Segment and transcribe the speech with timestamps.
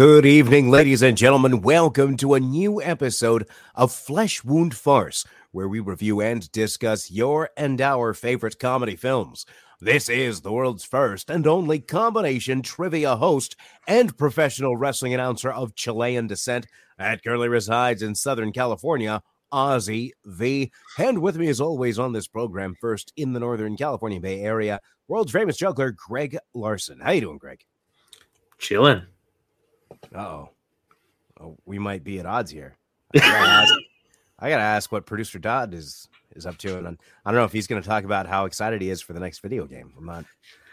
[0.00, 1.60] Good evening, ladies and gentlemen.
[1.60, 7.50] Welcome to a new episode of Flesh Wound Farce, where we review and discuss your
[7.54, 9.44] and our favorite comedy films.
[9.78, 15.74] This is the world's first and only combination trivia host and professional wrestling announcer of
[15.74, 19.22] Chilean descent that currently resides in Southern California,
[19.52, 20.72] Ozzy V.
[20.96, 24.80] And with me, as always, on this program, first in the Northern California Bay Area,
[25.08, 27.00] world's famous juggler, Greg Larson.
[27.00, 27.60] How you doing, Greg?
[28.56, 29.02] Chilling.
[30.14, 30.50] Oh
[31.40, 32.76] Oh, we might be at odds here.
[33.14, 33.74] I gotta, ask,
[34.38, 37.52] I gotta ask what producer Todd is is up to, and I don't know if
[37.52, 39.92] he's going to talk about how excited he is for the next video game.
[39.98, 40.24] I'm not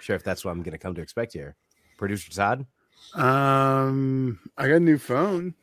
[0.01, 1.55] sure if that's what I'm going to come to expect here.
[1.97, 2.65] Producer Todd,
[3.15, 5.55] Um, I got a new phone.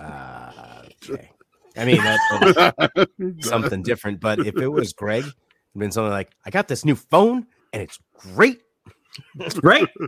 [0.00, 1.30] uh, okay.
[1.76, 3.10] I mean, that's
[3.48, 4.20] something different.
[4.20, 5.34] But if it was Greg, it'd
[5.76, 8.60] been something like, "I got this new phone, and it's great."
[9.40, 9.88] It's great.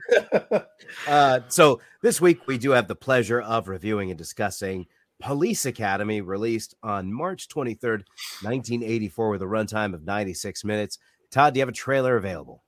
[1.06, 4.86] Uh, so this week we do have the pleasure of reviewing and discussing
[5.20, 8.04] Police Academy, released on March 23rd,
[8.42, 10.98] 1984, with a runtime of 96 minutes.
[11.30, 12.64] Todd, do you have a trailer available?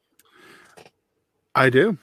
[1.54, 1.96] I do.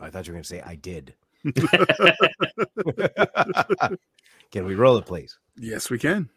[0.00, 1.14] Oh, I thought you were going to say I did.
[4.52, 5.38] Can we roll it, please?
[5.56, 6.28] Yes, we can.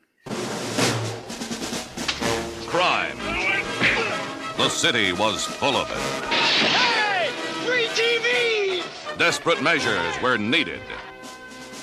[2.67, 3.17] Crime.
[4.57, 6.34] The city was full of it.
[9.17, 9.31] Hey!
[9.31, 9.53] Free TV!
[9.57, 10.81] Desperate measures were needed.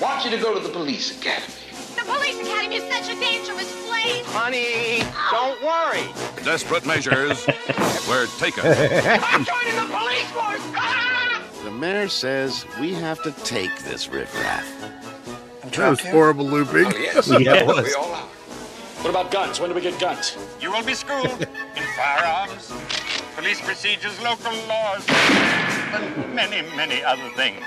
[0.01, 1.53] Want you to go to the police academy.
[1.95, 4.25] The police academy is such a dangerous place.
[4.27, 6.43] Honey, don't worry.
[6.43, 7.45] Desperate measures
[8.07, 8.63] were taken.
[8.65, 10.61] I'm joining the police force!
[10.75, 11.41] Ah!
[11.63, 14.65] The mayor says we have to take this riffraff.
[15.71, 16.91] That was horrible looping.
[17.01, 17.27] yes.
[17.39, 17.85] Yeah, was.
[17.85, 18.27] We all are.
[19.01, 19.59] What about guns?
[19.59, 20.37] When do we get guns?
[20.61, 22.71] You will be schooled in firearms,
[23.35, 25.05] police procedures, local laws,
[25.93, 27.59] and many, many other things.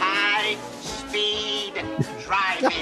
[0.00, 1.74] High speed
[2.24, 2.72] driving.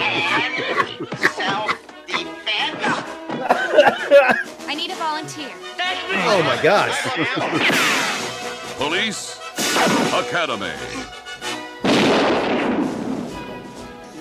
[0.00, 2.82] and self-defense.
[4.68, 5.50] I need a volunteer.
[6.24, 6.96] Oh my gosh.
[8.78, 9.38] Police
[10.14, 10.72] Academy.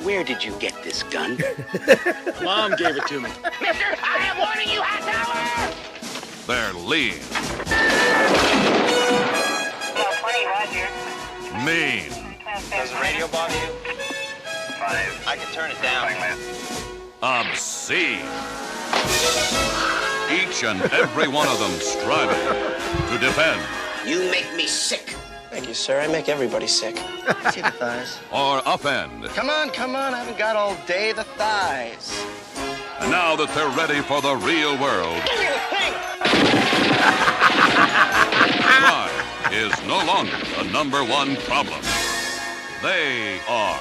[0.03, 1.38] Where did you get this gun?
[2.44, 3.29] Mom gave it to me.
[3.62, 5.73] Mister, I am warning you, Hightower!
[6.47, 7.22] They're lean,
[11.66, 12.09] mean,
[12.72, 13.72] Does the radio bother you?
[14.79, 15.23] Five.
[15.28, 16.09] I can turn it down.
[17.22, 18.25] obscene.
[20.31, 22.40] Each and every one of them striving
[23.09, 23.61] to defend
[24.07, 25.16] You make me sick.
[25.61, 26.01] Thank you, sir.
[26.01, 26.97] I make everybody sick.
[27.51, 28.17] See the thighs.
[28.33, 29.25] or offend.
[29.25, 30.16] Come on, come on.
[30.16, 31.11] I haven't got all day.
[31.11, 32.19] The thighs.
[32.99, 35.22] And now that they're ready for the real world,
[38.66, 41.79] crime is no longer the number one problem.
[42.81, 43.79] They are.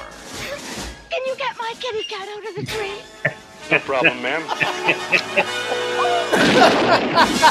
[1.08, 3.00] Can you get my kitty cat out of the tree?
[3.70, 4.42] No problem, ma'am.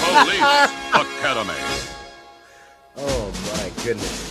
[0.05, 1.78] Police Academy.
[3.83, 4.29] Goodness.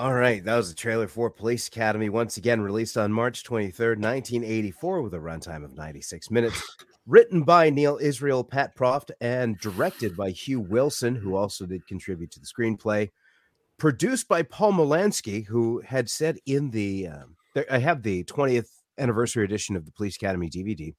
[0.00, 3.98] All right, that was the trailer for Police Academy, once again released on March 23rd,
[3.98, 6.76] 1984, with a runtime of 96 minutes.
[7.06, 12.30] Written by Neil Israel, Pat Proft, and directed by Hugh Wilson, who also did contribute
[12.30, 13.10] to the screenplay.
[13.76, 18.68] Produced by Paul Maslansky, who had said in the, um, there, I have the 20th
[18.96, 20.94] anniversary edition of the Police Academy DVD.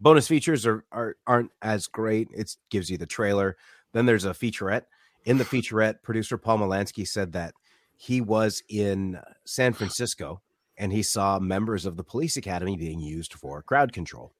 [0.00, 2.28] Bonus features are, are aren't as great.
[2.32, 3.56] It gives you the trailer.
[3.92, 4.84] Then there's a featurette.
[5.24, 7.54] In the featurette, producer Paul Maslansky said that
[7.96, 10.40] he was in San Francisco
[10.78, 14.32] and he saw members of the police academy being used for crowd control.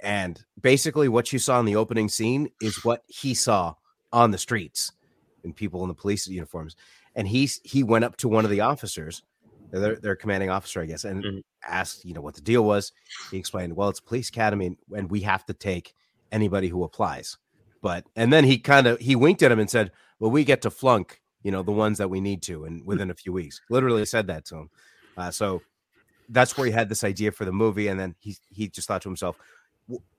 [0.00, 3.74] And basically, what you saw in the opening scene is what he saw
[4.10, 4.92] on the streets
[5.44, 6.74] and people in the police uniforms.
[7.14, 9.22] And he he went up to one of the officers,
[9.78, 11.42] their, their commanding officer, I guess, and Mhm.
[11.66, 12.92] asked, you know, what the deal was.
[13.30, 15.94] He explained, well, it's police academy, and, we have to take
[16.32, 17.38] anybody who applies.
[17.82, 20.62] But and then he kind of he winked at him and said, well, we get
[20.62, 23.60] to flunk, you know, the ones that we need to, and within a few weeks,
[23.70, 24.70] literally said that to him.
[25.16, 25.64] Uh, so
[26.28, 29.02] that's where he had this idea for the movie, and then he he just thought
[29.02, 29.36] to himself,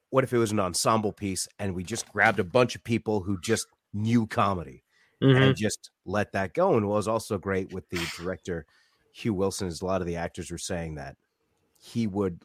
[0.09, 3.21] what if it was an ensemble piece and we just grabbed a bunch of people
[3.21, 4.83] who just knew comedy
[5.21, 5.47] Mhm.
[5.47, 6.75] and just let that go?
[6.77, 8.65] And what was also great with the director
[9.15, 11.15] Hugh Wilson is a lot of the actors were saying that
[11.77, 12.41] he would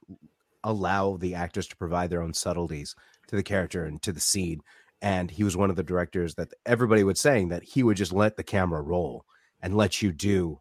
[0.62, 2.94] allow the actors to provide their own subtleties
[3.26, 4.60] to the character and to the scene.
[5.02, 8.12] And he was one of the directors that everybody was saying that he would just
[8.12, 9.24] let the camera roll
[9.60, 10.60] and let you do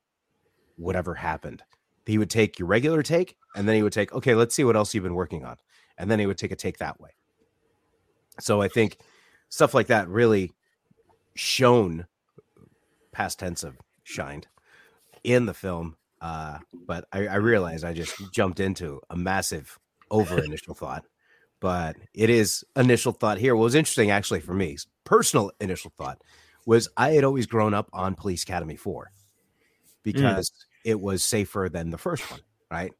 [0.77, 1.61] whatever happened.
[2.07, 4.75] he would take your regular take and then he would take, okay, let's see what
[4.75, 5.57] else you've been working on.
[5.99, 7.11] And then he would take a take that way.
[8.39, 8.97] So I think
[9.49, 10.53] stuff like that really
[11.35, 12.07] shone
[13.11, 14.47] past tense of shined
[15.23, 15.97] in the film.
[16.21, 19.79] Uh, but I, I realized I just jumped into a massive
[20.11, 21.05] over initial thought.
[21.59, 23.55] But it is initial thought here.
[23.55, 26.21] What was interesting actually for me, personal initial thought,
[26.65, 29.11] was I had always grown up on Police Academy 4
[30.03, 30.53] because mm.
[30.85, 32.41] it was safer than the first one,
[32.71, 32.93] right?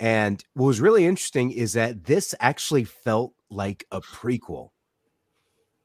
[0.00, 4.70] And what was really interesting is that this actually felt like a prequel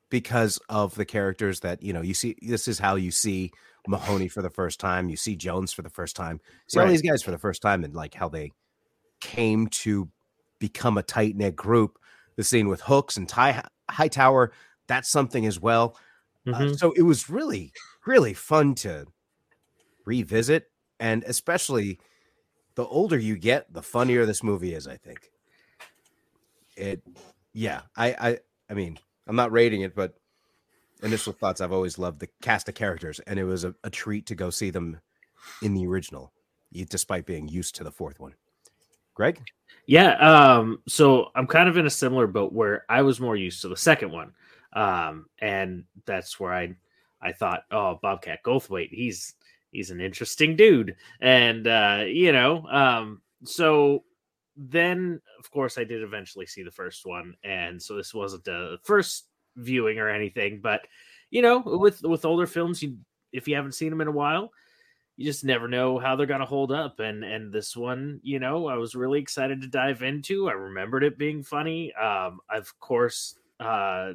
[0.10, 3.52] because of the characters that you know you see this is how you see
[3.88, 6.86] mahoney for the first time you see jones for the first time see right.
[6.86, 8.52] all these guys for the first time and like how they
[9.20, 10.10] came to
[10.60, 11.98] become a tight-knit group
[12.36, 14.52] the scene with hooks and Ty hightower
[14.88, 15.98] that's something as well
[16.48, 16.74] uh, mm-hmm.
[16.74, 17.72] uh, so it was really
[18.06, 19.06] really fun to
[20.06, 22.00] revisit and especially
[22.76, 25.32] the older you get the funnier this movie is i think
[26.76, 27.02] it
[27.54, 28.38] yeah i i
[28.70, 28.98] i mean
[29.28, 30.16] I'm not rating it, but
[31.04, 31.62] initial thoughts.
[31.62, 34.50] I've always loved the cast of characters, and it was a, a treat to go
[34.50, 35.00] see them
[35.62, 36.32] in the original,
[36.90, 38.34] despite being used to the fourth one.
[39.14, 39.42] Greg?
[39.86, 40.14] Yeah.
[40.16, 43.70] Um, so I'm kind of in a similar boat where I was more used to
[43.70, 44.32] the second one.
[44.74, 46.76] Um, and that's where I
[47.22, 49.36] I thought, oh, Bobcat Goldthwait, he's
[49.72, 50.96] he's an interesting dude.
[51.22, 54.04] And uh, you know, um, so
[54.58, 58.78] then of course I did eventually see the first one, and so this wasn't the
[58.84, 60.82] first viewing or anything, but
[61.30, 62.98] you know, with with older films, you
[63.32, 64.52] if you haven't seen them in a while,
[65.18, 67.00] you just never know how they're gonna hold up.
[67.00, 70.50] And and this one, you know, I was really excited to dive into.
[70.50, 71.94] I remembered it being funny.
[71.96, 74.14] Um, of course, uh,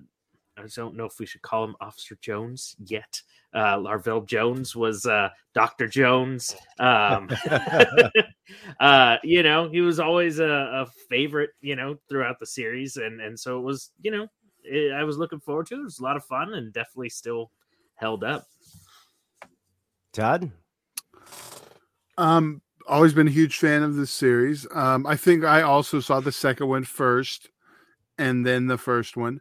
[0.58, 3.22] I don't know if we should call him Officer Jones yet.
[3.54, 6.54] Uh, Larvell Jones was uh, Doctor Jones.
[6.78, 7.30] Um,
[8.80, 11.50] uh, you know, he was always a, a, favorite.
[11.60, 13.90] You know, throughout the series, and and so it was.
[14.02, 14.28] You know,
[14.68, 15.74] it, I was looking forward to.
[15.74, 15.80] it.
[15.80, 17.50] It was a lot of fun, and definitely still
[17.94, 18.46] held up.
[20.12, 20.50] Todd,
[22.16, 24.66] um, always been a huge fan of this series.
[24.74, 27.50] Um, I think I also saw the second one first,
[28.18, 29.40] and then the first one.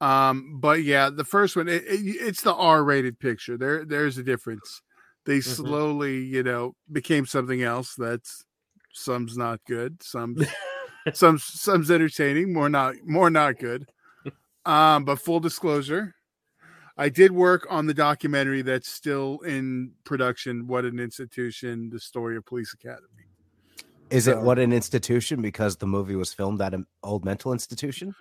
[0.00, 3.56] Um, but yeah, the first one, it, it, it's the R-rated picture.
[3.56, 4.82] There, there's a difference.
[5.24, 5.50] They mm-hmm.
[5.50, 7.94] slowly, you know, became something else.
[7.96, 8.44] That's
[8.92, 10.02] some's not good.
[10.02, 10.36] Some,
[11.14, 12.52] some, some's entertaining.
[12.52, 13.86] More not, more not good.
[14.66, 16.14] Um, but full disclosure,
[16.98, 20.66] I did work on the documentary that's still in production.
[20.66, 21.90] What an institution!
[21.90, 23.06] The story of Police Academy.
[24.10, 27.52] Is so, it what an institution because the movie was filmed at an old mental
[27.52, 28.14] institution?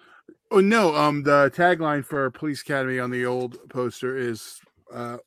[0.52, 0.96] Oh no!
[0.96, 4.60] Um, the tagline for Police Academy on the old poster is
[4.94, 5.18] uh,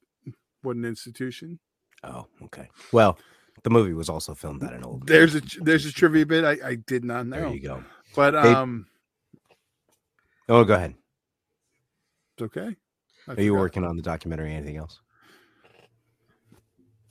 [0.62, 1.58] "What an institution."
[2.04, 2.68] Oh, okay.
[2.92, 3.18] Well,
[3.64, 5.06] the movie was also filmed at an old.
[5.06, 7.40] There's a there's a trivia bit I, I did not know.
[7.40, 7.82] There you go.
[8.14, 8.86] But um.
[10.48, 10.94] oh, go ahead.
[12.38, 12.76] It's okay.
[13.26, 14.54] I Are you working on the documentary?
[14.54, 15.00] Anything else?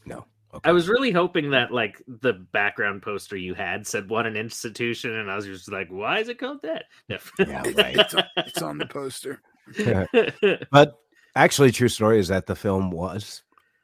[0.06, 0.26] No.
[0.54, 0.70] Okay.
[0.70, 5.14] I was really hoping that like the background poster you had said "What an institution,"
[5.16, 7.98] and I was just like, "Why is it called that?" yeah, right.
[7.98, 9.42] it's, on, it's on the poster.
[10.72, 10.96] but
[11.36, 13.44] actually, true story is that the film was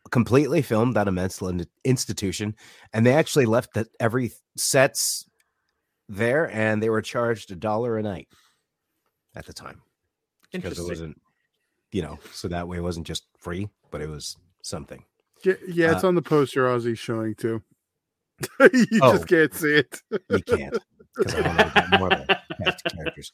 [0.10, 2.56] completely filmed at a mental institution,
[2.94, 5.30] and they actually left that every sets
[6.08, 8.30] there, and they were charged a dollar a night
[9.36, 9.82] at the time
[10.54, 11.18] because it wasn't,
[11.94, 15.04] you know, so that way it wasn't just free, but it was something.
[15.44, 17.62] Yeah, yeah it's uh, on the poster Ozzy's showing too.
[18.60, 20.02] you oh, just can't see it.
[20.30, 20.78] you can't
[21.16, 23.32] because I want to more about characters.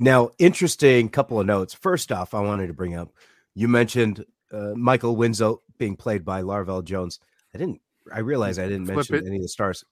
[0.00, 1.74] Now, interesting couple of notes.
[1.74, 3.12] First off, I wanted to bring up
[3.58, 7.18] you mentioned uh, Michael Winslow being played by Larvell Jones.
[7.52, 7.80] I didn't.
[8.12, 9.26] I realized I didn't Flip mention it.
[9.26, 9.84] any of the stars.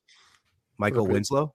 [0.78, 1.54] Michael Flip Winslow.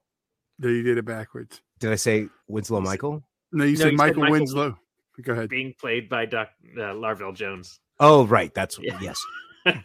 [0.58, 1.62] No, you did it backwards.
[1.80, 3.24] Did I say Winslow Michael?
[3.50, 4.78] No, you, no, said, you Michael said Michael Winslow.
[5.20, 5.48] Go ahead.
[5.48, 7.80] Being played by Doc uh, Larvell Jones.
[8.00, 8.52] Oh, right.
[8.54, 8.98] That's yeah.
[9.00, 9.20] yes.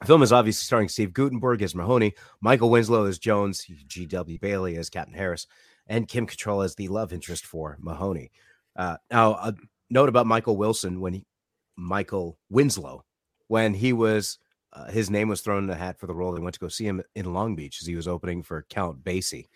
[0.00, 4.38] The film is obviously starring Steve Guttenberg as Mahoney, Michael Winslow as Jones, G.W.
[4.38, 5.46] Bailey as Captain Harris,
[5.88, 8.30] and Kim Cattrall as the love interest for Mahoney.
[8.76, 9.54] Uh, now, a
[9.90, 11.26] note about Michael Wilson when he,
[11.76, 13.04] Michael Winslow,
[13.48, 14.38] when he was,
[14.72, 16.32] uh, his name was thrown in the hat for the role.
[16.32, 19.02] They went to go see him in Long Beach as he was opening for Count
[19.02, 19.48] Basie.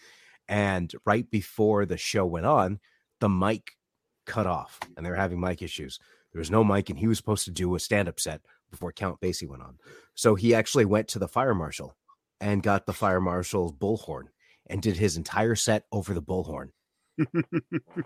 [0.48, 2.80] And right before the show went on,
[3.20, 3.76] the mic
[4.26, 5.98] cut off and they were having mic issues.
[6.32, 8.90] There was no mic, and he was supposed to do a stand up set before
[8.92, 9.78] Count Basie went on.
[10.14, 11.94] So he actually went to the fire marshal
[12.40, 14.28] and got the fire marshal's bullhorn
[14.66, 16.70] and did his entire set over the bullhorn.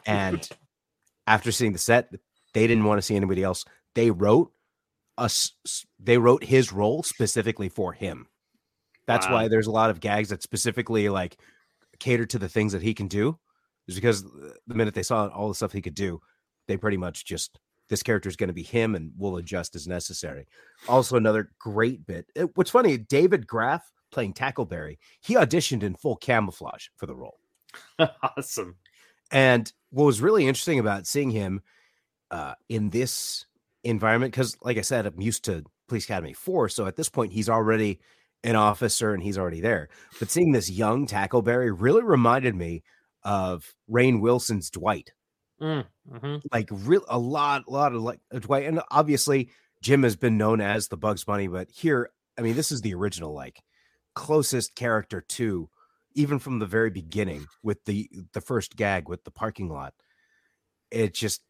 [0.06, 0.48] and
[1.26, 2.10] after seeing the set,
[2.52, 3.64] they didn't want to see anybody else.
[3.94, 4.52] They wrote
[5.16, 5.52] us.
[5.98, 8.26] They wrote his role specifically for him.
[9.06, 9.34] That's Wow.
[9.34, 11.36] why there's a lot of gags that specifically like
[12.00, 13.38] cater to the things that he can do.
[13.88, 16.20] Is because the minute they saw all the stuff he could do,
[16.66, 19.86] they pretty much just this character is going to be him and we'll adjust as
[19.86, 20.46] necessary.
[20.88, 22.26] Also, another great bit.
[22.38, 27.38] uh, What's funny, David Graf playing Tackleberry, he auditioned in full camouflage for the role.
[28.22, 28.76] awesome.
[29.30, 31.62] And what was really interesting about seeing him
[32.30, 33.46] uh, in this
[33.84, 36.68] environment, because like I said, I'm used to Police Academy 4.
[36.68, 38.00] So at this point, he's already
[38.44, 39.88] an officer and he's already there.
[40.18, 42.82] But seeing this young Tackleberry really reminded me
[43.26, 45.12] of Rainn Wilson's Dwight.
[45.60, 46.42] Mm, mhm.
[46.50, 48.64] Like real a lot, a lot of like uh, Dwight.
[48.64, 49.50] And obviously
[49.82, 52.94] Jim has been known as the Bugs Bunny, but here, I mean, this is the
[52.94, 53.62] original, like
[54.14, 55.68] closest character to
[56.14, 59.92] even from the very beginning with the the first gag with the parking lot
[60.90, 61.42] it's just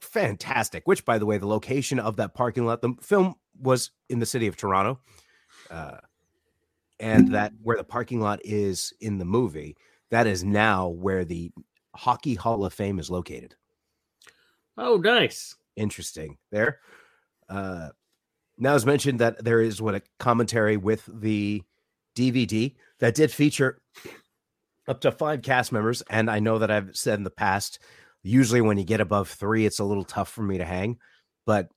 [0.00, 4.20] fantastic which by the way the location of that parking lot the film was in
[4.20, 5.00] the city of toronto
[5.72, 5.96] uh,
[7.00, 9.76] and that where the parking lot is in the movie
[10.10, 11.50] that is now where the
[11.94, 13.54] hockey hall of fame is located
[14.76, 15.56] Oh, nice.
[15.76, 16.78] interesting there.
[17.48, 17.88] Uh,
[18.58, 21.62] now, as mentioned, that there is what a commentary with the
[22.16, 23.80] DVD that did feature
[24.86, 27.78] up to five cast members, and I know that I've said in the past,
[28.22, 30.98] usually when you get above three, it's a little tough for me to hang,
[31.44, 31.68] but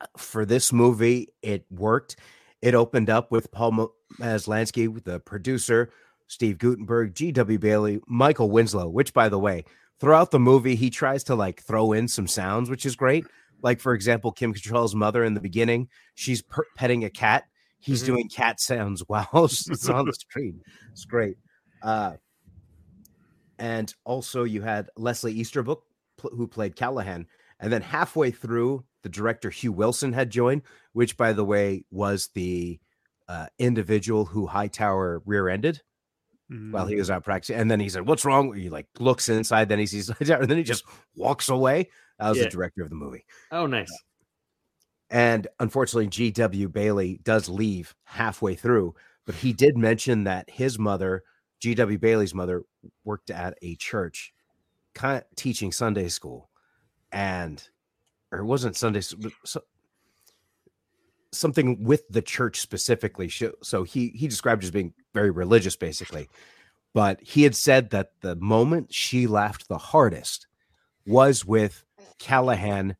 [0.00, 2.16] uh, for this movie, it worked.
[2.60, 5.90] It opened up with Paul Mo- Maslansky, the producer,
[6.32, 7.58] Steve Guttenberg, G.W.
[7.58, 9.64] Bailey, Michael Winslow, which, by the way,
[10.00, 13.26] throughout the movie, he tries to like throw in some sounds, which is great.
[13.62, 17.44] Like, for example, Kim Cattrall's mother in the beginning, she's per- petting a cat.
[17.80, 18.06] He's Mhm.
[18.06, 20.62] doing cat sounds while it's on the screen.
[20.90, 21.36] It's great.
[21.82, 22.14] Uh,
[23.58, 25.82] and also, you had Leslie Easterbrook,
[26.16, 27.26] pl- who played Callahan.
[27.60, 30.62] And then halfway through, the director Hugh Wilson had joined,
[30.94, 32.80] which, by the way, was the
[33.28, 35.82] uh, individual who Hightower rear ended
[36.70, 36.92] while mm-hmm.
[36.92, 37.56] he was out practicing.
[37.56, 38.52] And then he said, What's wrong?
[38.54, 40.84] He like looks inside, then he sees, and then he just
[41.16, 41.88] walks away.
[42.18, 42.44] That was Yeah.
[42.44, 43.24] the director of the movie.
[43.50, 43.92] Oh, nice.
[45.10, 46.68] And unfortunately, G.W.
[46.68, 48.94] Bailey does leave halfway through,
[49.26, 51.22] but he did mention that his mother,
[51.60, 51.98] G.W.
[51.98, 52.62] Bailey's mother,
[53.04, 54.32] worked at a church
[54.94, 56.48] kind of teaching Sunday school.
[57.12, 57.62] And,
[58.30, 59.60] or it wasn't Sunday, s- but so,
[61.32, 63.30] something with the church specifically.
[63.62, 66.28] So he, he described as being very religious, basically.
[66.94, 70.46] But he had said that the moment she laughed the hardest
[71.06, 71.84] was with
[72.18, 72.96] Callahan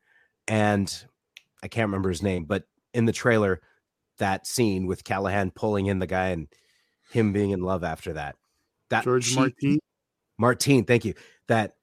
[0.47, 1.05] and
[1.61, 2.63] I can't remember his name, but
[2.93, 3.61] in the trailer,
[4.17, 6.47] that scene with Callahan pulling in the guy and
[7.11, 8.35] him being in love after that.
[8.89, 9.79] That George she- Martin.
[10.37, 11.13] Martine, thank you.
[11.47, 11.75] That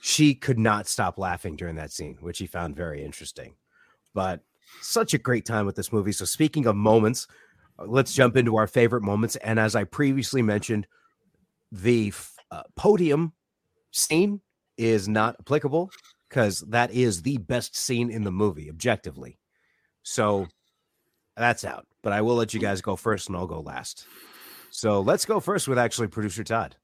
[0.00, 3.54] she could not stop laughing during that scene, which he found very interesting.
[4.14, 4.40] But
[4.80, 6.12] such a great time with this movie.
[6.12, 7.26] So speaking of moments,
[7.78, 9.36] uh, let's jump into our favorite moments.
[9.36, 10.86] And as I previously mentioned,
[11.72, 12.12] the
[12.50, 13.32] uh, podium
[13.92, 14.40] scene
[14.76, 15.90] is not applicable
[16.28, 19.38] because that is the best scene in the movie, objectively.
[20.02, 20.46] So
[21.36, 21.86] that's out.
[22.02, 24.06] But I will let you guys go first, and I'll go last.
[24.70, 26.76] So let's go first with actually producer Todd.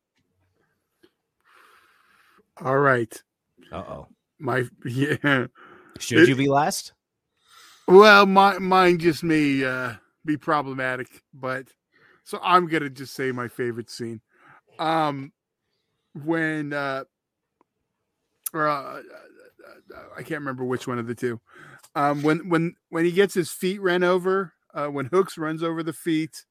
[2.62, 3.12] All right.
[3.72, 4.08] Uh oh.
[4.38, 5.46] My yeah.
[5.98, 6.92] Should It- you be last?
[7.88, 11.68] Well, my mine just may uh, be problematic, but
[12.24, 14.20] so I'm gonna just say my favorite scene.
[14.78, 15.32] Um,
[16.24, 17.04] when uh,
[18.52, 19.02] or uh,
[20.16, 21.40] I can't remember which one of the two.
[21.94, 25.82] Um, when when when he gets his feet ran over, uh, when Hooks runs over
[25.82, 26.44] the feet,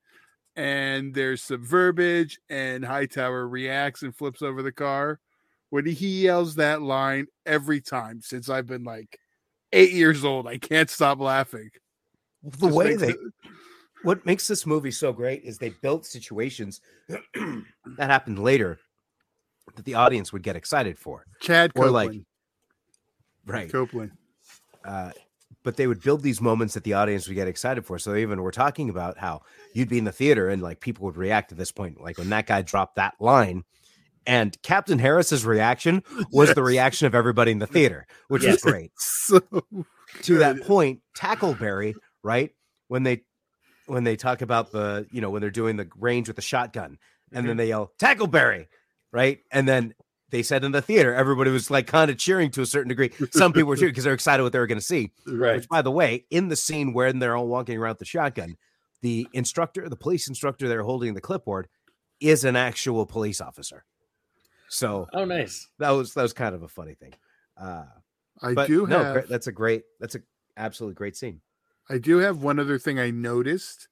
[0.56, 5.20] and there's some verbiage, and Hightower reacts and flips over the car.
[5.70, 9.20] When he yells that line every time since I've been like
[9.76, 11.70] eight years old, I can't stop laughing.
[12.44, 13.18] The Just way they, it-
[14.04, 17.64] what makes this movie so great is they built situations that
[18.00, 18.80] happened later
[19.76, 21.26] that the audience would get excited for.
[21.42, 21.94] Chad Or Copeland.
[22.16, 22.22] like-
[23.48, 23.72] Right.
[23.72, 24.12] Copeland.
[24.84, 25.12] Uh,
[25.64, 27.98] but they would build these moments that the audience would get excited for.
[28.00, 29.42] So even we're talking about how
[29.74, 32.30] you'd be in the theater and like people would react to this point, like when
[32.30, 33.64] that guy dropped that line.
[34.26, 38.92] And Captain Harris's reaction was the reaction of everybody in the theater, which was great.
[38.98, 39.42] So
[40.24, 42.52] to that point, Tackleberry, right?
[42.88, 43.24] When they
[43.88, 46.98] when they talk about the, you know, when they're doing the range with the shotgun,
[47.32, 47.58] and then mm-hmm.
[47.58, 48.68] they yell Tackleberry,
[49.12, 49.40] right?
[49.52, 49.94] And then
[50.32, 53.12] they said in the theater, everybody was like kind of cheering to a certain degree.
[53.32, 55.12] Some people were cheering because they're excited what they were going to see.
[55.28, 55.58] Right.
[55.58, 58.58] Which, by the way, in the scene where they're all walking around with the shotgun,
[59.02, 61.68] the instructor, the police instructor, they're holding the clipboard,
[62.20, 63.86] is an actual police officer.
[64.70, 65.68] So Oh, nice.
[65.80, 67.14] that was that was kind of a funny thing.
[67.60, 67.86] Uh,
[68.42, 70.20] I but do no, have great- that's a great, that's a
[70.58, 71.42] absolutely great scene.
[71.90, 73.88] I do have one other thing I noticed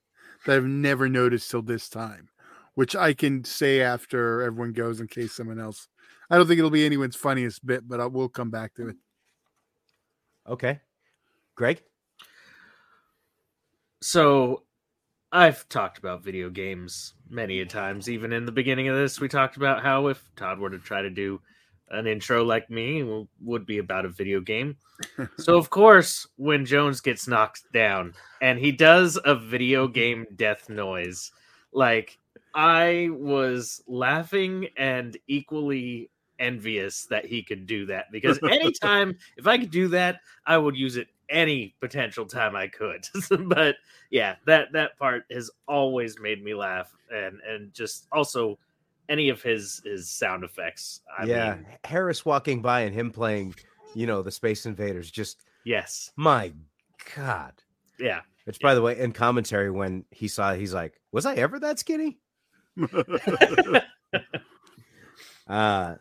[0.45, 2.27] that I've never noticed till this time,
[2.73, 5.87] which I can say after everyone goes in case someone else.
[6.29, 8.95] I don't think it'll be anyone's funniest bit, but I will come back to it.
[10.49, 10.81] Okay.
[11.55, 11.81] Greg?
[14.01, 14.63] So
[15.33, 18.07] I've talked about video games many a times.
[18.07, 21.01] Even in the beginning of this, we talked about how if Todd were to try
[21.01, 21.41] to do
[21.89, 24.77] an intro like me, it would be about a video game.
[25.39, 28.13] so of course, when Jones gets knocked down
[28.43, 31.31] and he does a video game death noise,
[31.71, 32.19] like
[32.53, 39.57] I was laughing and equally envious that he could do that because anytime if I
[39.57, 43.07] could do that, I would use it any potential time I could.
[43.47, 43.75] but
[44.09, 48.57] yeah, that that part has always made me laugh and and just also
[49.09, 51.01] any of his his sound effects.
[51.17, 53.55] I yeah, mean, Harris walking by and him playing,
[53.93, 55.11] you know, the Space Invaders.
[55.11, 56.53] Just yes, my
[57.15, 57.53] God.
[57.99, 58.21] yeah.
[58.45, 61.79] Which, by the way, in commentary, when he saw, he's like, "Was I ever that
[61.79, 62.19] skinny?"
[65.47, 65.95] uh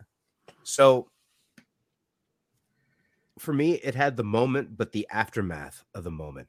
[0.63, 1.09] so
[3.43, 6.49] for me, it had the moment, but the aftermath of the moment.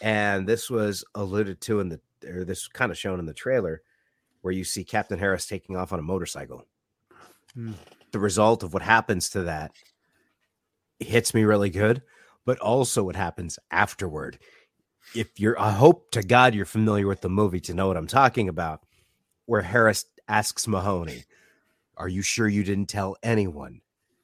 [0.00, 3.82] And this was alluded to in the, or this kind of shown in the trailer,
[4.40, 6.66] where you see Captain Harris taking off on a motorcycle.
[7.54, 7.72] Hmm.
[8.12, 9.72] The result of what happens to that
[10.98, 12.02] hits me really good,
[12.46, 14.38] but also what happens afterward.
[15.14, 18.06] If you're, I hope to God you're familiar with the movie to know what I'm
[18.06, 18.80] talking about,
[19.44, 21.24] where Harris asks Mahoney,
[21.96, 23.82] Are you sure you didn't tell anyone?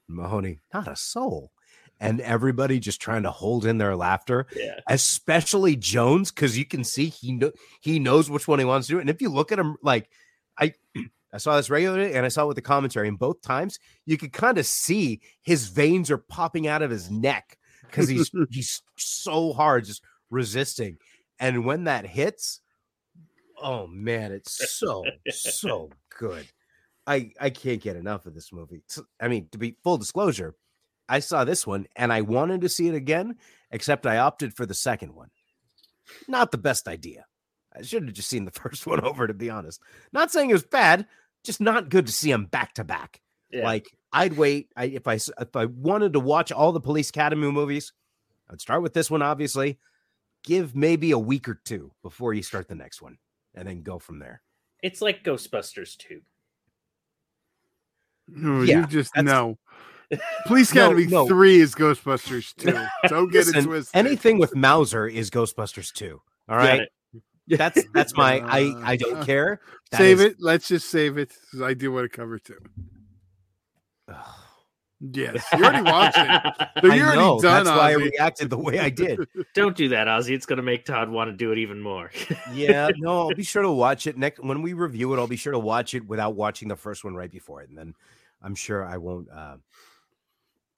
[0.08, 1.52] Mahoney, not a soul
[2.00, 4.80] and everybody just trying to hold in their laughter, Yeah.
[4.88, 8.94] especially Jones, because you can see he know he knows which one he wants to
[8.94, 9.00] do.
[9.00, 10.08] And if you look at him, like
[10.58, 10.74] I
[11.32, 14.16] I saw this regularly and I saw it with the commentary, and both times you
[14.16, 18.82] could kind of see his veins are popping out of his neck because he's he's
[18.96, 20.98] so hard just resisting.
[21.40, 22.60] And when that hits,
[23.60, 26.46] oh man, it's so so good.
[27.06, 28.82] I I can't get enough of this movie.
[29.20, 30.54] I mean, to be full disclosure,
[31.08, 33.36] I saw this one and I wanted to see it again,
[33.70, 35.30] except I opted for the second one.
[36.26, 37.24] Not the best idea.
[37.74, 39.80] I should have just seen the first one over, to be honest.
[40.12, 41.06] Not saying it was bad,
[41.44, 43.20] just not good to see them back to back.
[43.64, 44.68] Like I'd wait.
[44.76, 47.92] I, if I s- if I wanted to watch all the Police Academy movies,
[48.50, 49.22] I'd start with this one.
[49.22, 49.78] Obviously,
[50.44, 53.16] give maybe a week or two before you start the next one,
[53.54, 54.42] and then go from there.
[54.82, 56.20] It's like Ghostbusters 2.
[58.28, 59.58] No, Yeah, you just know.
[60.46, 61.26] Police No, Academy no.
[61.26, 62.86] 3 is Ghostbusters 2.
[63.08, 63.94] Don't get it twisted.
[63.94, 66.20] anything with Mauser is Ghostbusters 2.
[66.48, 66.88] All right.
[67.48, 69.60] That's that's my I I don't care.
[69.90, 70.36] That save is- it.
[70.38, 71.32] Let's just save it.
[71.62, 72.58] I do want to cover too.
[75.00, 76.68] Yes, you already watched it.
[76.82, 77.40] So I you're already know.
[77.40, 77.64] done.
[77.64, 79.20] That's why I reacted the way I did.
[79.54, 80.30] Don't do that, Ozzy.
[80.30, 82.10] It's going to make Todd want to do it even more.
[82.52, 85.18] Yeah, no, I'll be sure to watch it next when we review it.
[85.18, 87.78] I'll be sure to watch it without watching the first one right before it, and
[87.78, 87.94] then
[88.42, 89.56] I'm sure I won't uh,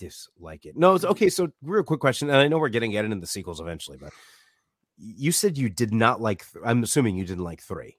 [0.01, 0.77] dislike it.
[0.77, 1.29] No, it's okay.
[1.29, 3.99] So, real quick question, and I know we're getting at it in the sequels eventually,
[4.01, 4.13] but
[4.97, 6.51] you said you did not like.
[6.51, 7.97] th- I'm assuming you didn't like three.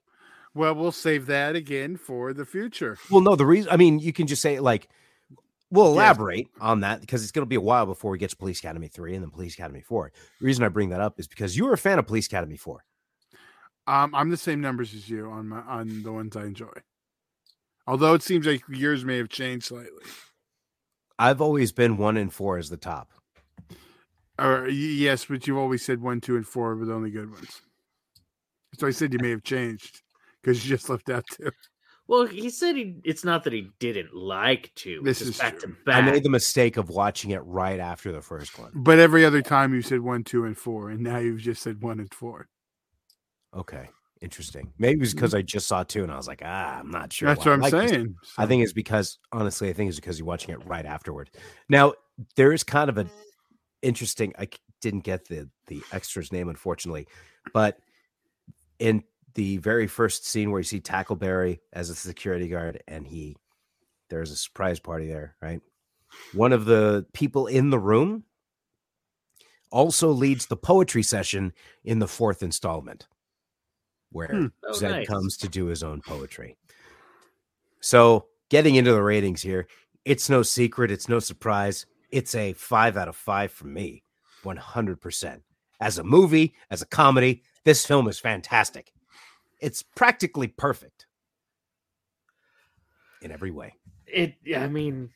[0.54, 2.98] Well, we'll save that again for the future.
[3.10, 3.70] Well, no, the reason.
[3.70, 4.88] I mean, you can just say like.
[5.70, 8.36] We'll elaborate on that because it's going to be a while before we get to
[8.36, 10.12] Police Academy 3 and then Police Academy 4.
[10.38, 12.58] The reason I bring that up is because you were a fan of Police Academy
[12.58, 12.84] 4.
[13.86, 16.74] Um, I'm the same numbers as you on my on the ones I enjoy.
[17.86, 20.04] Although it seems like yours may have changed slightly.
[21.18, 23.12] I've always been 1 and 4 as the top.
[24.38, 27.60] Or yes, but you've always said one, two, and four were the only good ones.
[28.78, 30.00] So I said you may have changed
[30.42, 31.50] because you just left out two.
[32.08, 35.00] well, he said he, it's not that he didn't like to.
[35.04, 35.76] This This is is back true.
[35.84, 38.70] to I made the mistake of watching it right after the first one.
[38.74, 41.82] But every other time you said one, two, and four, and now you've just said
[41.82, 42.48] one and four.
[43.54, 43.90] Okay,
[44.22, 44.72] interesting.
[44.78, 47.12] Maybe it was because I just saw two and I was like, ah, I'm not
[47.12, 47.28] sure.
[47.28, 47.34] Mm-hmm.
[47.34, 47.90] That's what I'm like this.
[47.90, 48.14] saying.
[48.38, 51.30] I think it's because honestly, I think it's because you're watching it right afterward.
[51.68, 51.94] Now
[52.36, 53.06] there is kind of a
[53.82, 54.32] interesting.
[54.38, 54.48] I
[54.80, 57.08] didn't get the the extra's name unfortunately,
[57.52, 57.78] but
[58.78, 59.02] in
[59.34, 63.36] the very first scene where you see Tackleberry as a security guard and he
[64.08, 65.60] there's a surprise party there, right?
[66.34, 68.24] One of the people in the room
[69.70, 71.52] also leads the poetry session
[71.84, 73.06] in the fourth installment,
[74.12, 74.46] where Hmm.
[74.64, 75.06] Oh, Zed nice.
[75.08, 76.56] comes to do his own poetry.
[77.80, 79.66] So, getting into the ratings here,
[80.04, 81.86] it's no secret, it's no surprise.
[82.10, 84.04] It's a five out of five for me,
[84.44, 85.40] 100%.
[85.80, 88.92] As a movie, as a comedy, this film is fantastic.
[89.60, 91.06] It's practically perfect
[93.22, 93.74] in every way.
[94.06, 95.08] it i mean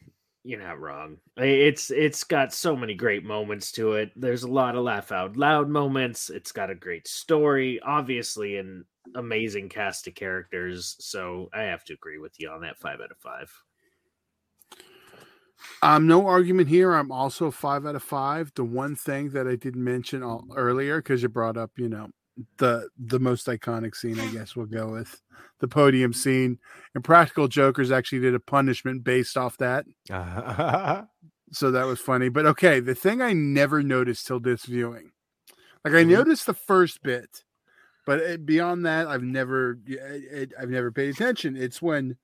[0.47, 4.77] you're not wrong it's it's got so many great moments to it there's a lot
[4.77, 10.15] of laugh out loud moments it's got a great story obviously and amazing cast of
[10.15, 10.97] characters.
[10.99, 13.53] So I have to agree with you on that five out of five.
[15.83, 16.93] Um, no argument here.
[16.93, 18.53] I'm also five out of five.
[18.55, 22.09] The one thing that I didn't mention all, earlier because you brought up, you know,
[22.59, 24.19] the the most iconic scene.
[24.21, 25.21] I guess we'll go with
[25.61, 26.59] the podium scene.
[26.95, 29.87] And Practical Jokers actually did a punishment based off that,
[31.53, 32.29] so that was funny.
[32.29, 35.13] But okay, the thing I never noticed till this viewing,
[35.85, 36.09] like I Mhm.
[36.11, 37.45] noticed the first bit,
[38.05, 41.57] but it, beyond that, I've never it, it- eh, eh, I've never paid attention.
[41.57, 42.17] It's when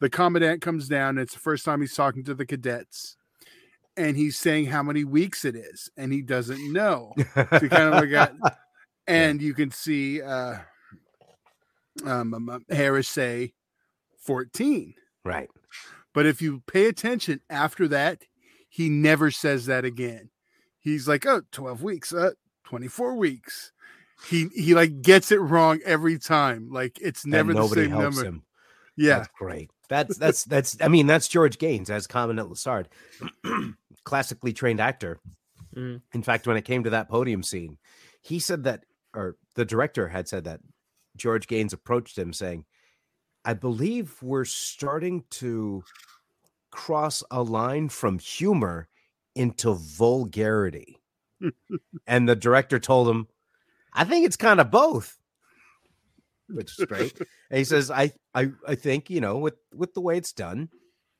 [0.00, 1.18] the commandant comes down.
[1.18, 3.16] It's the first time he's talking to the cadets,
[3.96, 7.12] and he's saying how many weeks it is, and he doesn't know.
[7.34, 8.32] So you kind of look at,
[9.08, 10.58] and you can see uh,
[12.04, 13.52] um, um, um, Harris say
[14.20, 14.94] fourteen.
[15.24, 15.48] right.
[16.14, 18.22] But if you pay attention after that,
[18.68, 20.30] he never says that again.
[20.80, 22.30] He's like, oh, 12 weeks, uh,
[22.64, 23.72] 24 weeks.
[24.28, 26.70] He he like gets it wrong every time.
[26.72, 28.24] Like it's never and the same helps number.
[28.24, 28.42] him.
[28.96, 29.18] Yeah.
[29.18, 29.70] That's great.
[29.88, 30.76] That's that's that's.
[30.80, 32.86] I mean, that's George Gaines as Commandant Lassard,
[34.04, 35.20] classically trained actor.
[35.76, 36.02] Mhm.
[36.12, 37.78] In fact, when it came to that podium scene,
[38.22, 38.84] he said that,
[39.18, 40.60] or the director had said that
[41.16, 42.64] George Gaines approached him saying,
[43.44, 45.82] "I believe we're starting to
[46.70, 48.88] cross a line from humor
[49.34, 51.00] into vulgarity,"
[52.06, 53.26] and the director told him,
[53.92, 55.18] "I think it's kind of both."
[56.50, 57.12] which is great.
[57.50, 60.70] and he says, I, I, I think, you know, with, with the way it's done,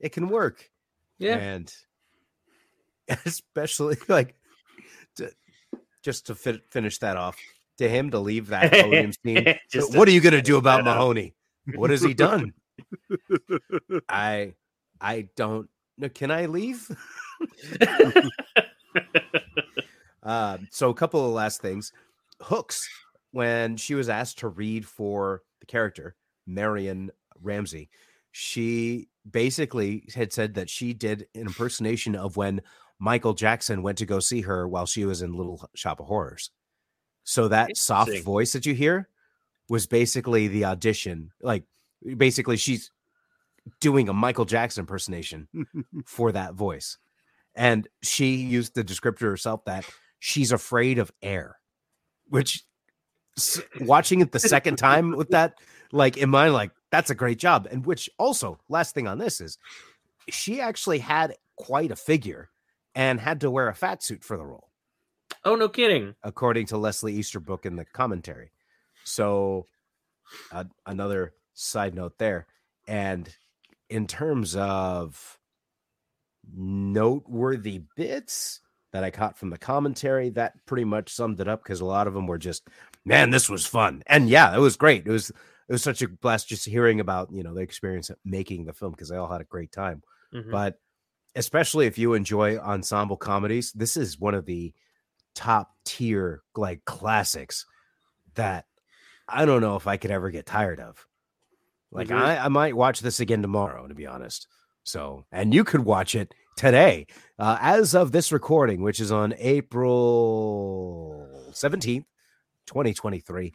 [0.00, 0.70] it can work.
[1.18, 1.36] Yeah.
[1.36, 1.70] And
[3.26, 4.36] especially like
[5.16, 5.30] to,
[6.02, 7.36] just to fi- finish that off
[7.78, 9.54] to him to leave that podium scene.
[9.92, 10.84] What are you going to do about.
[10.84, 11.34] Mahoney?
[11.74, 12.52] What has he done?
[14.08, 14.54] I,
[15.00, 16.08] I don't know.
[16.08, 16.88] Can I leave?
[20.28, 21.90] Um, so a couple of last things.
[22.42, 22.86] Hooks,
[23.32, 27.10] when she was asked to read for the character Marion
[27.40, 27.88] Ramsey,
[28.30, 32.60] she basically had said that she did an impersonation of when
[32.98, 36.50] Michael Jackson went to go see her while she was in Little Shop of Horrors.
[37.28, 39.06] So that soft voice that you hear
[39.68, 41.30] was basically the audition.
[41.42, 41.64] Like
[42.16, 42.90] basically she's
[43.80, 45.46] doing a Michael Jackson impersonation
[46.06, 46.96] for that voice.
[47.54, 49.84] And she used the descriptor herself that
[50.20, 51.58] she's afraid of air,
[52.30, 52.64] which
[53.36, 55.58] s- watching it the second time with that,
[55.92, 57.68] like in mind, like that's a great job.
[57.70, 59.58] And which also, last thing on this is
[60.30, 62.48] she actually had quite a figure
[62.94, 64.67] and had to wear a fat suit for the role,
[65.44, 66.14] oh, no kidding.
[66.22, 68.50] according to Leslie Easterbrook in the commentary.
[69.04, 69.66] So,
[70.52, 72.46] uh, another side note there.
[72.86, 73.28] And
[73.90, 75.38] in terms of
[76.54, 78.60] noteworthy bits
[78.92, 82.06] that I caught from the commentary, that pretty much summed it up because a lot
[82.06, 82.66] of them were just,
[83.04, 84.02] man, this was fun.
[84.06, 85.06] And yeah, it was great.
[85.06, 88.16] It was it was such a blast just hearing about, you know, the experience of
[88.24, 90.02] making the film because they all had a great time.
[90.34, 90.50] Mhm.
[90.50, 90.80] But
[91.34, 94.72] especially if you enjoy ensemble comedies, this is one of the
[95.38, 97.64] top tier like classics
[98.34, 98.66] that
[99.28, 101.06] I don't know if I could ever get tired of.
[101.92, 102.20] Like Agreed.
[102.20, 104.48] I, I might watch this again tomorrow, to be honest.
[104.82, 107.06] So, and you could watch it today,
[107.38, 112.06] uh, as of this recording, which is on April seventeenth,
[112.66, 113.52] twenty twenty three.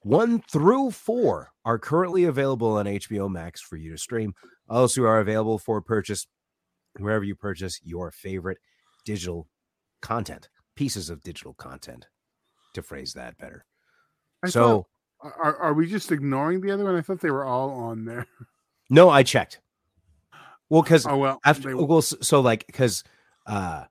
[0.00, 4.32] One through four are currently available on HBO Max for you to stream.
[4.70, 6.26] Also, are available for purchase
[6.98, 8.58] wherever you purchase your favorite
[9.04, 9.48] digital
[10.00, 12.06] content, pieces of digital content,
[12.74, 13.64] to phrase that better.
[14.44, 14.86] I so,
[15.20, 16.94] thought- are, are we just ignoring the other one?
[16.94, 18.26] I thought they were all on there.
[18.90, 19.60] no, I checked.
[20.68, 23.02] Well, because Oh well, after they- well, so like because
[23.46, 23.84] uh,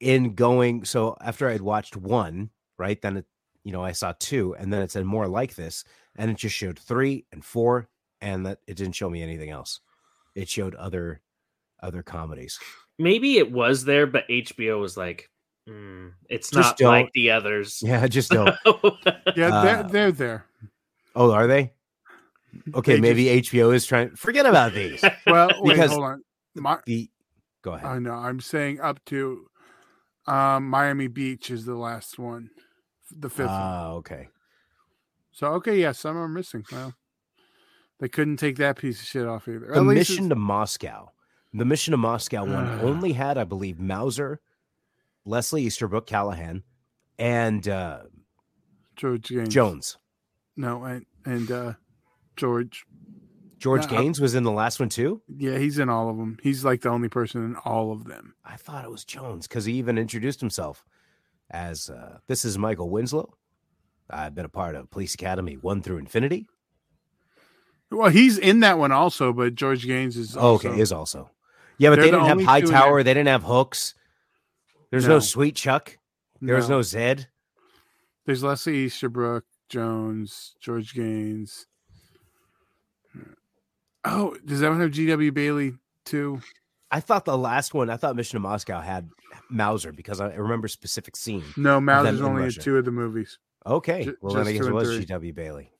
[0.00, 3.00] in going so after I'd watched one, right?
[3.00, 3.26] Then it,
[3.64, 5.84] you know, I saw two, and then it said more like this,
[6.16, 7.88] and it just showed three and four,
[8.20, 9.80] and that it didn't show me anything else.
[10.34, 11.20] It showed other
[11.82, 12.58] other comedies.
[12.98, 15.29] Maybe it was there, but HBO was like,
[15.68, 17.80] "Mm, it's Just not don't- like the others.
[17.84, 18.54] Yeah, just don't.
[19.36, 20.46] yeah, uh, they're, they're there.
[21.14, 21.72] Oh, are they?
[22.74, 24.10] Okay, They maybe HBO is trying.
[24.16, 25.04] Forget about these.
[25.26, 26.24] Well, wait, because- hold on.
[26.56, 27.08] My, The
[27.62, 27.86] go ahead.
[27.86, 28.14] I know.
[28.14, 29.46] I'm saying up to
[30.26, 32.50] um, Miami Beach is the last one,
[33.16, 33.56] the fifth one.
[33.56, 34.28] Ah, okay.
[35.32, 36.64] So okay, yeah, some are missing.
[36.72, 36.94] Well,
[38.00, 39.60] they couldn't take that piece of shit off either.
[39.72, 41.12] The At mission it's- to Moscow.
[41.54, 44.40] The mission to Moscow one only had, I believe, Mauser,
[45.24, 46.62] Leslie Easterbrook Callahan,
[47.18, 48.00] and uh,
[48.96, 49.52] George Gaines.
[49.52, 49.98] Jones.
[50.56, 51.72] No, and and uh,
[52.36, 52.84] George.
[53.58, 55.20] George No, I- Gaines was in the last one too.
[55.28, 56.38] Yeah, he's in all of them.
[56.42, 58.34] He's like the only person in all of them.
[58.44, 60.82] I thought it was Jones because he even introduced himself
[61.50, 63.34] as uh, this is Michael Winslow,
[64.08, 66.46] I've been a part of Police Academy one through Infinity.
[67.90, 71.30] Well, he's in that one also, but George Gaines is Oh, also, okay, is also.
[71.76, 73.02] Yeah, but They're they did not have two in Hightower.
[73.02, 73.94] They didn't have Hooks.
[74.90, 75.20] There's no, No.
[75.20, 75.96] Sweet Chuck.
[76.40, 77.28] There was no Zed.
[78.26, 81.66] There's Leslie Easterbrook, Jones, George Gaines.
[84.04, 85.32] Oh, does that one have G.W.
[85.32, 85.74] Bailey
[86.04, 86.40] too?
[86.90, 89.10] I thought the last one, I thought Mission to Moscow had
[89.50, 91.44] Mauser because I remember a specific scene.
[91.56, 93.38] No, Mauser's only in two of the movies.
[93.66, 94.04] Okay.
[94.04, 94.98] Ju- well, then I guess it was.
[94.98, 95.32] G.W.
[95.34, 95.70] Bailey.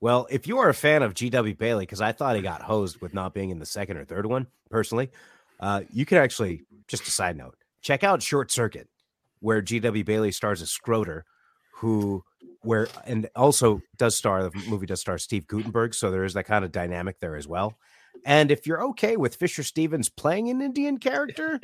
[0.00, 1.54] Well, if you are a fan of G.W.
[1.54, 4.26] Bailey, because I thought he got hosed with not being in the second or third
[4.26, 5.10] one, personally,
[5.62, 8.88] uh, you can actually, just a side note, check out Short Circuit,
[9.38, 10.04] where G.W.
[10.04, 11.22] Bailey stars as Skroeder,
[11.76, 12.22] who,
[12.62, 15.94] where, and also does star, the movie does star Steve Guttenberg.
[15.94, 17.76] So there is that kind of dynamic there as well.
[18.24, 21.60] And if you're okay with Fisher Stevens playing an Indian character,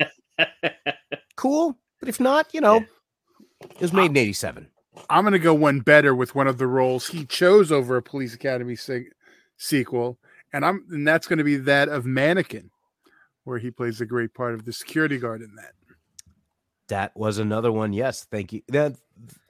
[1.35, 1.77] cool.
[1.99, 2.77] But if not, you know,
[3.61, 4.69] it was made in 87.
[5.09, 8.01] I'm going to go one better with one of the roles he chose over a
[8.01, 9.09] Police Academy se-
[9.57, 10.17] sequel,
[10.53, 12.71] and I'm and that's going to be that of Mannequin,
[13.43, 15.73] where he plays a great part of the security guard in that.
[16.87, 17.93] That was another one.
[17.93, 18.61] Yes, thank you.
[18.69, 18.95] That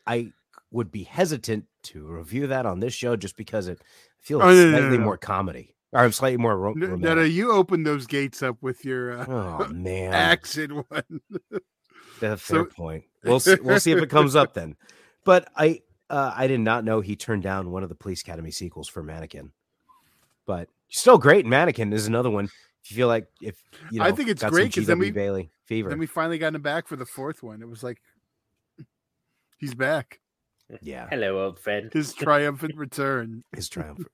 [0.05, 0.31] I
[0.71, 3.81] would be hesitant to review that on this show just because it
[4.19, 5.03] feels Oh, no, no, no, slightly no.
[5.05, 8.83] more comedy or slightly more ro- No, no, no, you opened those gates up with
[8.85, 11.21] your uh, Oh man, accent one.
[11.49, 11.61] That's
[12.21, 13.05] a fair So- point.
[13.23, 14.75] We'll see, we'll see if it comes up then.
[15.25, 18.49] But I uh, I did not know he turned down one of the Police Academy
[18.51, 19.51] sequels for Mannequin.
[20.45, 21.45] But still great.
[21.45, 22.49] Mannequin is another one.
[22.83, 23.61] If you feel like if
[23.91, 25.89] you know, I think it's great because then we- Bailey fever.
[25.89, 27.61] Then we finally got him back for the fourth one.
[27.61, 28.01] It was like
[29.59, 30.19] he's back.
[30.81, 31.91] yeah, Hello, old friend.
[31.93, 33.43] His triumphant return.
[33.55, 34.05] his triumph,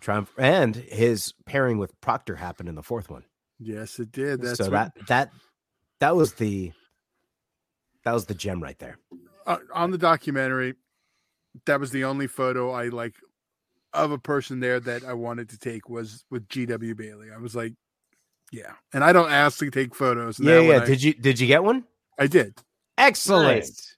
[0.00, 3.24] triumph, and his pairing with Proctor happened in the fourth one.
[3.58, 4.40] Yes, it did.
[4.42, 5.30] That's so what- that that
[6.00, 6.72] that was the
[8.04, 8.98] that was the gem right there.
[9.46, 10.74] uh, on the documentary.
[11.66, 13.14] That was the only photo I like
[13.96, 16.94] of a person there that I wanted to take was with G.W.
[16.94, 17.28] Bailey.
[17.34, 17.72] I was like,
[18.52, 20.38] yeah, and I don't ask to take photos.
[20.38, 20.72] and Yeah, yeah.
[20.74, 21.84] one I- Did you did you get one?
[22.18, 22.54] I did.
[22.98, 23.58] Excellent.
[23.60, 23.96] Nice.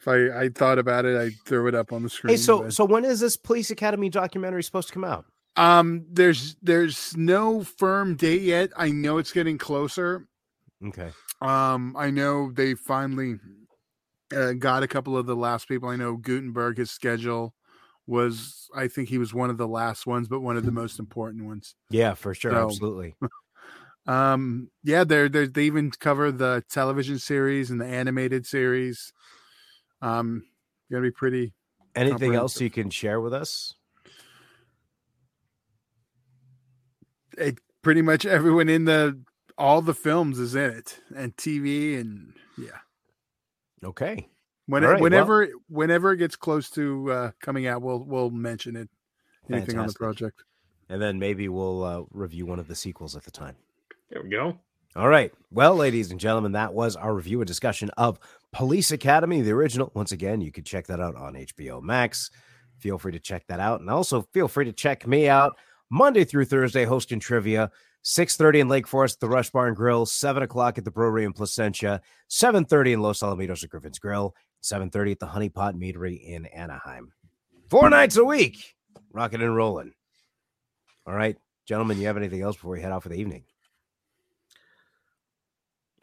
[0.00, 2.32] If I, I thought about it, I threw it up on the screen.
[2.32, 5.26] Hey, so but- so when is this Police Academy documentary supposed to come out?
[5.56, 8.70] um, there's there's no firm date yet.
[8.76, 10.26] I know it's getting closer.
[10.84, 11.10] Okay.
[11.40, 13.36] Um, I know they finally
[14.34, 15.88] uh, got a couple of the last people.
[15.88, 16.78] I know Guttenberg.
[16.78, 17.54] His schedule
[18.06, 20.98] was, I think he was one of the last ones, but one of the most
[20.98, 21.74] important ones.
[21.90, 22.52] Yeah, for sure.
[22.52, 23.14] So- Absolutely.
[24.04, 29.12] Um, yeah, they're, they're they even cover the television series and the animated series.
[30.00, 30.42] Um,
[30.90, 31.52] gonna be pretty.
[31.94, 33.74] Anything else you can share with us?
[37.38, 39.20] It pretty much everyone in the
[39.56, 42.78] all the films is in it, and TV, and yeah.
[43.84, 44.28] Okay.
[44.66, 48.30] When All right, well- whenever whenever it gets close to uh, coming out, we'll we'll
[48.30, 48.88] mention it.
[49.50, 50.44] Anything on the project.
[50.88, 53.56] And then maybe we'll uh, review one of the sequels at the time.
[54.10, 54.58] There we go.
[54.94, 55.32] All right.
[55.50, 58.20] Well, ladies and gentlemen, that was our review and discussion of
[58.52, 59.90] Police Academy, the original.
[59.94, 62.30] Once again, you can check that out on HBO Max.
[62.78, 63.80] Feel free to check that out.
[63.80, 65.56] And also feel free to check me out
[65.90, 67.70] Monday through Thursday, hosting trivia.
[68.04, 71.32] 6.30 in Lake Forest at the Rush Barn Grill, 7 o'clock at the Brewery in
[71.32, 76.46] Placentia, 7.30 in Los Alamitos at Griffin's Grill, 7.30 at the Honey Pot Meadery in
[76.46, 77.12] Anaheim.
[77.68, 78.76] Four nights a week,
[79.12, 79.92] rocking and rolling.
[81.06, 83.44] All right, gentlemen, you have anything else before we head out for the evening?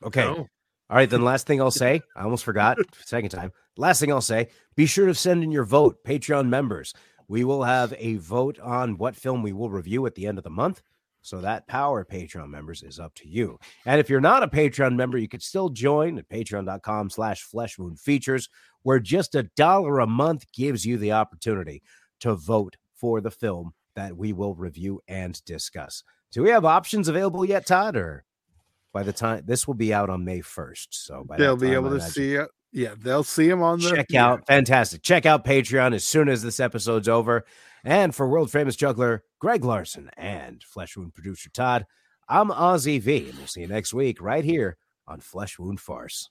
[0.04, 0.24] Okay.
[0.24, 0.48] No.
[0.90, 3.52] All right, then last thing I'll say, I almost forgot, second time.
[3.78, 6.94] Last thing I'll say, be sure to send in your vote, Patreon members.
[7.28, 10.44] We will have a vote on what film we will review at the end of
[10.44, 10.82] the month.
[11.22, 13.60] So that power, Patreon members, is up to you.
[13.86, 17.78] And if you're not a Patreon member, you could still join at patreon.com slash flesh
[17.78, 18.50] wound features,
[18.84, 21.84] where just a dollar a month gives you the opportunity
[22.22, 26.04] to vote for the film that we will review and discuss.
[26.32, 27.96] Do we have options available yet, Todd?
[27.96, 28.24] Or
[28.94, 30.88] by the time this will be out on May 1st.
[30.92, 32.50] So by They'll be able to see it.
[32.72, 34.28] Yeah, they'll see him on the check yeah.
[34.28, 37.44] out fantastic check out patreon as soon as this episode's over
[37.84, 41.86] and for world famous juggler greg larson and flesh wound producer todd
[42.28, 46.30] i'm ozzy v and we'll see you next week right here on flesh wound farce